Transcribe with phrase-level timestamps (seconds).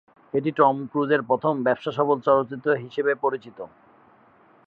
[0.33, 3.57] এটি টম ক্রুজের প্রথম ব্যবসাসফল চলচ্চিত্র হিসেবেও পরিচিত।